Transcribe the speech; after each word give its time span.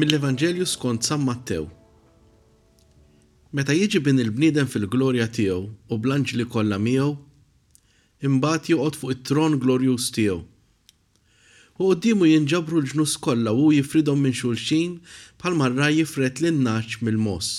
mill 0.00 0.12
evangelju 0.14 0.64
skont 0.68 1.04
San 1.08 1.22
Matteo. 1.24 1.62
Meta 3.56 3.72
jiġi 3.76 4.00
bin 4.04 4.18
il-bniedem 4.20 4.66
fil-glorja 4.68 5.24
tiegħu 5.36 5.92
u 5.92 5.96
blanġli 6.06 6.44
kollha 6.52 6.76
miegħu, 6.86 7.14
imbagħad 8.28 8.68
joqgħod 8.74 8.98
fuq 9.00 9.14
it-tron 9.14 9.54
glorjus 9.62 10.10
tiegħu. 10.18 10.42
U 11.78 11.88
qudiemu 11.88 12.28
jinġabru 12.28 12.82
l-ġnus 12.82 13.14
kollha 13.26 13.54
u 13.62 13.70
jifridhom 13.72 14.20
minn 14.26 14.36
xulxin 14.40 14.98
bħal 15.40 15.56
marra 15.62 15.88
jifret 15.94 16.42
lin-naċ 16.44 16.98
mill 17.04 17.20
mos 17.28 17.50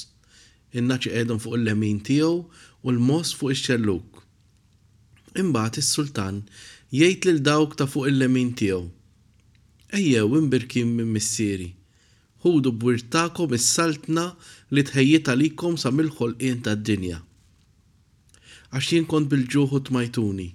In-naċ 0.77 1.07
qiegħdhom 1.09 1.41
fuq 1.41 1.57
il-lemin 1.57 2.01
tiegħu 2.11 2.35
u 2.83 2.93
l 2.93 3.01
mos 3.09 3.33
fuq 3.39 3.55
ix-xelluk. 3.55 4.21
Imbagħad 5.41 5.81
is-sultan 5.81 6.43
jgħid 6.93 7.25
lil 7.31 7.41
dawk 7.49 7.73
ta' 7.81 7.89
fuq 7.89 8.11
il-lemin 8.13 8.53
tiegħu. 8.61 8.85
Ejjew 9.97 10.29
imbirkim 10.43 10.93
minn 11.01 11.13
missieri 11.17 11.71
ħudu 12.45 12.71
bwirtakom 12.81 13.53
is-saltna 13.57 14.23
li 14.77 14.83
tħejjiet 14.87 15.29
għalikom 15.33 15.77
sa 15.83 15.91
mill-ħolqien 15.93 16.59
tad-dinja. 16.67 17.21
Għax 18.71 18.87
jien 18.93 19.07
kont 19.11 19.29
bil-ġuħu 19.31 19.79
tmajtuni, 19.87 20.47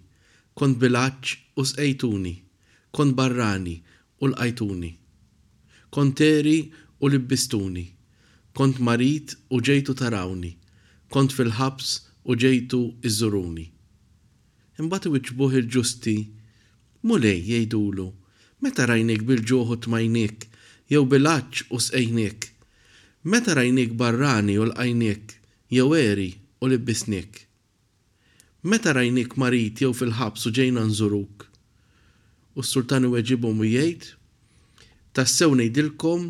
kont 0.61 0.79
bil-aċ 0.83 1.33
u 1.59 1.65
s-ejtuni, 1.67 2.35
kont 2.95 3.17
barrani 3.19 3.75
u 4.23 4.29
l-qajtuni, 4.31 4.93
kont 5.97 6.17
teri 6.21 6.59
u 7.03 7.09
l-bistuni, 7.11 7.87
kont 8.55 8.79
marit 8.85 9.35
u 9.51 9.59
ġejtu 9.59 9.97
tarawni, 10.01 10.53
kont 11.13 11.35
fil-ħabs 11.35 11.91
u 12.30 12.37
ġejtu 12.39 12.83
iżuruni. 13.09 13.67
Imbati 14.80 15.11
wiċbuħ 15.13 15.59
il-ġusti, 15.63 16.15
mulej 17.09 17.41
jgħidulu, 17.43 18.07
meta 18.63 18.87
rajnik 18.87 19.27
bil-ġuħu 19.27 19.80
tmajnik, 19.89 20.52
jew 20.93 21.04
bilaċ 21.09 21.66
u 21.73 21.79
sejnik. 21.80 22.48
Meta 23.24 23.54
rajnik 23.57 23.93
barrani 23.96 24.59
u 24.59 24.66
l-ajnik, 24.68 25.32
jew 25.73 25.93
eri 25.96 26.32
u 26.60 26.68
l 26.68 26.76
Meta 28.62 28.93
rajnik 28.96 29.34
marit 29.43 29.80
jew 29.82 29.90
fil-ħabs 29.96 30.45
u 30.49 30.54
ġejna 30.59 30.84
nżuruk. 30.90 31.46
U 32.59 32.60
s-sultani 32.62 33.09
weġibhom 33.10 33.59
u 33.62 33.66
jgħid, 33.68 34.02
tassew 35.16 35.54
ngħidilkom 35.57 36.29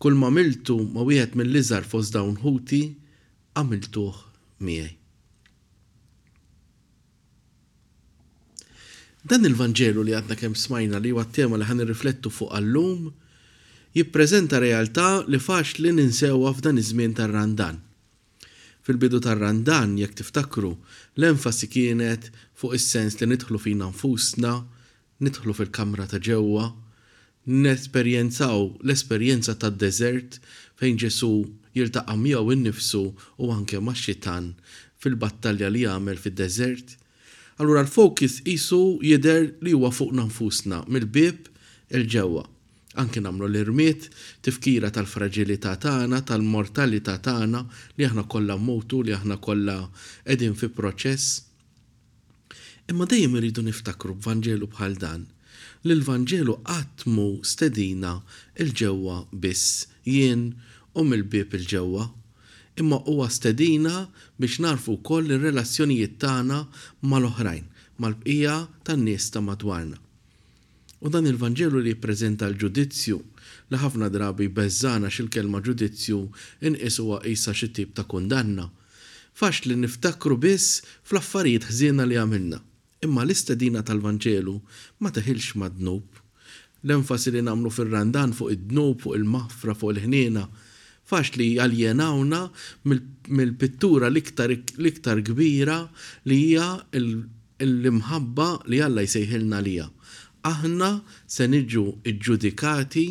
kull 0.00 0.16
ma 0.20 0.30
miltu 0.32 0.78
ma 0.94 1.02
wieħed 1.04 1.34
mill-iżar 1.36 1.82
fost 1.84 2.14
dawn 2.16 2.38
ħuti, 2.40 2.80
għamiltuh 3.56 4.16
miegħi. 4.64 4.94
Dan 9.28 9.44
il-Vangelu 9.44 10.04
li 10.08 10.14
għadna 10.16 10.36
kemm 10.40 10.54
smajna 10.56 11.00
li 11.04 11.10
huwa 11.12 11.26
tema 11.36 11.58
li 11.60 11.66
ħan 11.68 11.82
irriflettu 11.84 12.30
fuq 12.32 12.54
għallum 12.56 13.10
jippreżenta 13.96 14.60
realtà 14.60 15.22
li 15.30 15.38
faċli 15.40 15.92
ninsewa 15.96 16.50
f'dan 16.54 16.76
iż-żmien 16.80 17.14
tar-randan. 17.18 17.78
Fil-bidu 18.84 19.20
tar-randan 19.24 19.94
jekk 20.00 20.18
tiftakru 20.20 20.74
l-enfasi 21.18 21.68
kienet 21.72 22.28
fuq 22.58 22.76
is-sens 22.78 23.16
li 23.20 23.28
nidħlu 23.32 23.60
fina 23.60 23.88
nfusna, 23.92 24.52
nidħlu 25.24 25.54
fil-kamra 25.56 26.06
ta' 26.10 26.20
ġewwa, 26.20 26.66
nesperjenzaw 27.48 28.60
l-esperjenza 28.84 29.54
tad 29.60 29.78
deżert 29.80 30.36
fejn 30.78 30.98
ġesu 31.00 31.32
jiltaqa' 31.76 32.16
miegħu 32.20 32.52
innifsu 32.58 33.02
u 33.40 33.52
anke 33.54 33.80
max-xitan 33.80 34.52
fil-battalja 35.00 35.70
li 35.72 35.86
jagħmel 35.88 36.20
fil 36.20 36.36
deżert 36.36 36.98
Allura 37.58 37.80
l-fokus 37.82 38.36
isu 38.46 39.00
jidher 39.02 39.48
li 39.66 39.72
huwa 39.74 39.88
fuqna 39.90 40.28
nfusna 40.28 40.84
mill-bib 40.90 41.48
il-ġewwa. 41.88 41.96
il 41.98 42.04
ġewwa 42.12 42.44
anki 42.98 43.20
namlu 43.22 43.46
l-irmiet, 43.48 44.08
tifkira 44.42 44.90
tal-fragilità 44.94 45.74
tagħna, 45.82 46.18
tal-mortalità 46.28 47.14
tagħna 47.24 47.60
li 47.96 48.06
aħna 48.08 48.24
kollha 48.30 48.56
mmutu 48.58 49.00
li 49.06 49.14
aħna 49.14 49.36
kollha 49.44 49.76
qegħdin 50.26 50.56
fi 50.58 50.70
proċess. 50.74 51.40
Imma 52.90 53.06
dejjem 53.08 53.38
iridu 53.42 53.62
niftakru 53.68 54.16
b'Vanġelu 54.18 54.68
bħal 54.74 54.98
dan 55.02 55.26
li 55.86 55.94
l-Vanġelu 55.94 56.56
għatmu 56.74 57.28
stedina 57.46 58.16
il-ġewwa 58.64 59.20
biss 59.30 59.84
jien 60.08 60.42
u 60.98 61.06
mill-bib 61.06 61.54
il-ġewwa 61.60 62.08
imma 62.82 62.98
huwa 63.10 63.28
stedina 63.34 64.02
biex 64.38 64.58
narfu 64.62 64.98
koll 65.06 65.30
ir-relazzjonijiet 65.36 66.18
tagħna 66.22 66.64
mal-oħrajn, 67.06 67.70
mal-bqija 68.02 68.58
tan-nies 68.86 69.30
ta' 69.34 69.42
madwarna. 69.44 69.98
U 71.00 71.08
dan 71.08 71.26
il-Vangelu 71.30 71.78
li 71.82 71.92
jippreżenta 71.92 72.48
l-ġudizzju 72.48 73.18
li 73.70 73.78
ħafna 73.78 74.08
drabi 74.10 74.48
beżana 74.54 75.10
xil-kelma 75.12 75.60
ġudizzju 75.62 76.18
inqisuha 76.68 77.20
qisha 77.22 77.34
isa 77.36 77.54
xittib 77.54 77.92
ta' 77.94 78.04
kundanna. 78.10 78.64
Fax 79.38 79.62
li 79.66 79.76
niftakru 79.78 80.38
biss 80.42 80.80
fl-affarijiet 81.06 81.68
ħżiena 81.68 82.06
li 82.08 82.18
għamilna. 82.18 82.58
Imma 83.06 83.22
l-istedina 83.22 83.84
tal-Vangelu 83.86 84.56
ma 84.98 85.12
teħilx 85.14 85.54
ma' 85.62 85.70
dnub. 85.76 86.08
L-enfasi 86.82 87.30
li 87.36 87.42
namlu 87.46 87.70
fil-randan 87.70 88.34
fuq 88.34 88.52
id-dnub, 88.56 88.98
fuq 89.02 89.14
il-mafra, 89.20 89.74
fuq 89.78 89.94
il-ħniena, 89.96 90.48
Fax 91.08 91.38
li 91.40 91.54
għaljenawna 91.56 92.38
mill-pittura 92.84 94.10
l-iktar 94.12 95.22
kbira 95.24 95.76
li 96.28 96.36
hija 96.42 96.66
l-imħabba 97.00 98.48
li 98.68 98.82
Alla 98.84 99.00
jsejħilna 99.08 99.62
lija 99.64 99.86
aħna 100.46 100.88
se 101.26 101.46
niġu 101.48 101.82
iġġudikati 102.06 103.06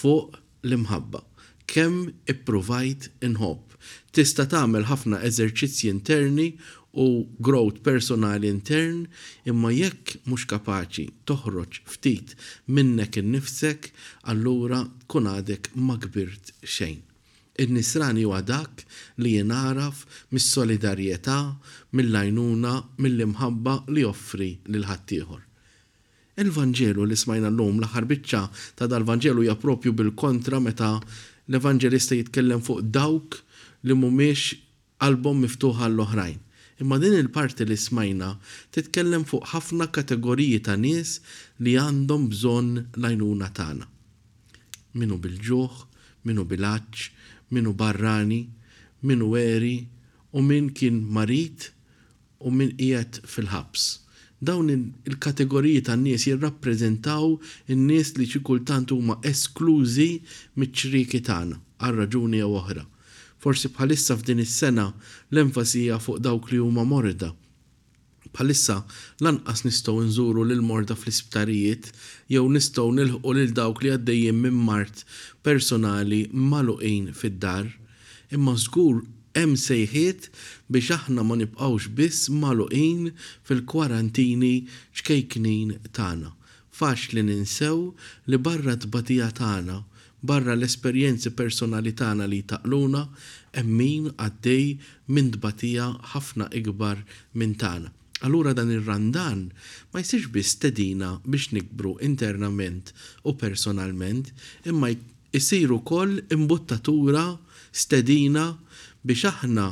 fuq 0.00 0.38
l-imħabba. 0.64 1.24
Kemm 1.70 2.10
ipprovajt 2.32 3.08
inħobb. 3.24 3.76
Tista' 4.12 4.46
tagħmel 4.50 4.86
ħafna 4.90 5.20
eżerċizzji 5.28 5.90
interni 5.90 6.48
u 7.00 7.04
growth 7.38 7.80
personali 7.86 8.48
intern 8.50 9.04
imma 9.48 9.70
jekk 9.70 10.16
mhux 10.26 10.48
kapaċi 10.50 11.06
toħroġ 11.30 11.78
ftit 11.86 12.34
minnek 12.74 13.20
innifsek 13.22 13.92
allura 14.34 14.82
kun 15.06 15.30
għadek 15.30 15.70
ma 15.76 15.96
kbirt 16.02 16.52
xejn. 16.62 16.98
Il-nisrani 17.60 18.22
huwa 18.24 18.40
dak 18.46 18.82
li 19.20 19.34
jenaraf 19.36 20.04
mis-solidarjetà, 20.32 21.36
mill-lajnuna, 21.94 22.74
mill-imħabba 23.04 23.76
li 23.92 24.06
offri 24.08 24.50
lil 24.70 24.86
ħaddieħor. 24.88 25.40
Il-Vangelu 26.40 27.04
li 27.10 27.16
smajna 27.20 27.50
l-lum 27.52 27.80
l-aħħar 27.82 28.06
biċċa 28.10 28.40
ta' 28.80 28.86
dal-Vangelu 28.90 29.42
jappropju 29.50 29.92
bil-kontra 29.98 30.60
meta 30.66 30.90
l-Evangelista 31.50 32.16
jitkellem 32.16 32.62
fuq 32.68 32.84
dawk 32.96 33.36
li 33.88 33.96
mumiex 34.02 34.54
album 35.08 35.42
miftuħa 35.44 35.90
l-oħrajn. 35.90 36.38
Imma 36.80 36.96
din 37.02 37.18
il-parti 37.18 37.66
li 37.68 37.76
smajna 37.76 38.30
titkellem 38.72 39.26
fuq 39.28 39.50
ħafna 39.52 39.90
kategoriji 39.92 40.62
ta' 40.64 40.78
nies 40.80 41.18
li 41.60 41.76
għandhom 41.82 42.24
bżonn 42.32 42.84
lajnuna 43.04 43.50
tagħna. 43.60 43.90
Minu 44.96 45.20
bil-ġuħ, 45.26 45.82
minu 46.28 46.46
bil-aċ, 46.54 47.10
minu 47.52 47.74
barrani, 47.84 48.40
minu 49.04 49.34
eri 49.44 49.76
u 50.32 50.40
min 50.40 50.72
kien 50.80 51.02
marit 51.04 51.68
u 52.40 52.52
min 52.60 52.72
qiegħed 52.80 53.26
fil-ħabs 53.28 53.90
dawn 54.42 54.70
il-kategoriji 55.06 55.80
ta' 55.84 55.96
nies 56.00 56.24
jirrappreżentaw 56.28 57.24
in-nies 57.72 58.14
li 58.18 58.26
xi 58.32 58.40
kultant 58.48 58.92
huma 58.96 59.18
esklużi 59.30 60.08
miċ-ċriki 60.60 61.20
tagħna 61.28 61.60
għal 61.84 61.98
raġuni 62.02 62.40
jew 62.40 62.48
oħra. 62.62 62.86
Forsi 63.40 63.70
bħalissa 63.72 64.16
f'din 64.20 64.42
is-sena 64.44 64.88
l-enfasi 65.32 65.84
hija 65.86 66.00
fuq 66.00 66.20
dawk 66.24 66.50
li 66.52 66.58
huma 66.60 66.84
morda. 66.88 67.30
Bħalissa 68.34 68.78
lanqas 69.26 69.64
nistgħu 69.66 70.04
nżuru 70.10 70.44
lil 70.48 70.64
morda 70.64 70.96
fl-isptarijiet 70.96 71.90
jew 72.32 72.44
nistgħu 72.56 72.88
nilħqu 72.98 73.36
lil 73.36 73.54
dawk 73.60 73.84
li 73.84 73.92
għaddejjin 73.94 74.40
minn 74.44 74.60
mart 74.70 75.04
personali 75.44 76.26
magħluqin 76.32 77.12
fid-dar, 77.16 77.68
imma 78.32 78.56
żgur 78.64 79.04
hemm 79.34 79.56
sejħiet 79.56 80.28
biex 80.74 80.90
aħna 80.94 81.22
ma 81.24 81.36
nibqgħux 81.42 81.90
biss 81.98 82.30
maluqin 82.34 83.10
fil-kwarantini 83.46 84.54
xkejknin 84.96 85.76
tagħna. 85.96 86.32
Fax 86.80 87.12
li 87.14 87.22
ninsew 87.28 87.92
li 88.30 88.40
barra 88.42 88.74
tbatija 88.78 89.30
tagħna, 89.36 89.76
barra 90.24 90.54
l-esperjenzi 90.56 91.32
personali 91.38 91.92
tagħna 91.96 92.26
li 92.28 92.42
taqluna, 92.48 93.04
emmin 93.62 94.10
għaddej 94.10 94.66
minn 95.14 95.32
tbatija 95.36 95.90
ħafna 96.14 96.50
ikbar 96.60 97.02
minn 97.34 97.54
tagħna. 97.58 97.90
Allura 98.26 98.52
dan 98.52 98.72
ir-randan 98.74 99.46
ma 99.94 100.02
jsirx 100.02 100.28
biss 100.34 100.58
tedina 100.60 101.14
biex 101.24 101.52
nikbru 101.56 101.94
internament 102.04 102.92
u 103.24 103.32
personalment, 103.38 104.28
imma 104.64 104.90
jsiru 105.36 105.78
koll 105.86 106.18
imbuttatura 106.34 107.30
stedina 107.72 108.50
biex 109.04 109.24
aħna 109.30 109.64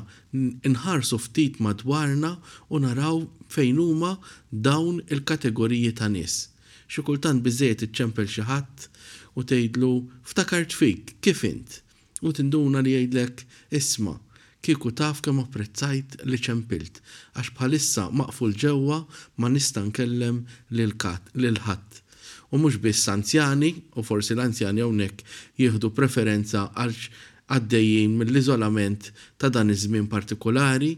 nħarsu 0.72 1.18
ftit 1.20 1.58
madwarna 1.62 2.30
u 2.72 2.80
naraw 2.82 3.18
fejn 3.52 3.80
huma 3.82 4.12
dawn 4.50 5.02
il-kategoriji 5.08 5.92
ta' 5.98 6.08
nies. 6.12 6.48
Xi 6.88 7.04
kultant 7.04 7.42
biżejjed 7.44 7.86
iċċempel 7.88 8.28
xi 8.30 8.46
ħadd 8.48 8.86
u 9.38 9.44
tgħidlu 9.44 9.92
ftakart 10.32 10.72
fik 10.78 11.16
kif 11.24 11.44
int 11.48 11.80
u 12.24 12.32
tinduna 12.34 12.80
li 12.82 12.96
jgħidlek 12.96 13.44
isma' 13.76 14.16
kieku 14.64 14.90
taf 14.98 15.20
kemm 15.22 15.44
apprezzajt 15.44 16.18
li 16.26 16.40
ċempilt, 16.42 16.96
għax 17.38 17.52
bħalissa 17.60 18.08
maqful 18.18 18.56
ġewwa 18.58 19.02
ma 19.38 19.50
nista' 19.52 19.84
nkellem 19.86 20.40
lil 20.74 20.96
ħadd. 20.98 21.90
U 22.48 22.56
mhux 22.58 22.80
biss 22.80 23.08
anzjani, 23.12 23.68
u 23.94 24.02
forsi 24.02 24.32
l-anzjani 24.34 24.80
hawnhekk 24.82 25.22
jieħdu 25.60 25.92
preferenza 25.94 26.70
għalx 26.80 27.12
għaddejjien 27.52 28.16
mill-iżolament 28.20 29.08
ta' 29.40 29.48
dan 29.52 29.72
iż-żmien 29.72 30.06
partikolari, 30.10 30.96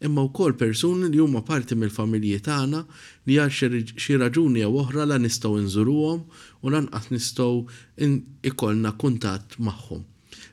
imma 0.00 0.24
wkoll 0.30 0.54
persuni 0.56 1.10
li 1.12 1.20
huma 1.20 1.42
parti 1.44 1.76
mill-familji 1.76 2.38
tagħna 2.46 2.80
li 3.28 3.36
għal 3.36 3.96
xi 3.96 4.16
raġuni 4.22 4.62
jew 4.64 4.70
oħra 4.80 5.04
la 5.08 5.18
nistgħu 5.20 5.60
nżuruhom 5.66 6.22
u 6.64 6.72
lanqas 6.72 7.10
nistgħu 7.12 7.60
ikollna 8.52 8.94
kuntatt 9.02 9.58
magħhom. 9.58 10.06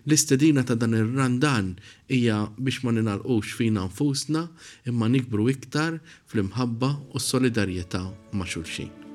L-istedina 0.07 0.63
ta' 0.67 0.75
dan 0.79 0.95
ir-randan 0.99 1.71
hija 2.11 2.41
biex 2.57 2.83
ma 2.83 2.95
ninalqux 2.97 3.55
fina 3.61 3.87
nfusna 3.87 4.45
imma 4.91 5.07
nikbru 5.15 5.47
iktar 5.55 5.99
fl-imħabba 6.27 6.91
u 7.13 7.23
s-solidarjetà 7.23 8.03
ma' 8.35 8.47
xulxin. 8.47 9.06